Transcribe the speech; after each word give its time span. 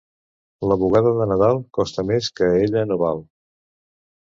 La 0.71 0.77
bugada 0.83 1.11
de 1.19 1.27
Nadal 1.33 1.61
costa 1.79 2.07
més 2.13 2.31
que 2.41 2.51
ella 2.65 2.85
no 2.95 3.01
val. 3.05 3.25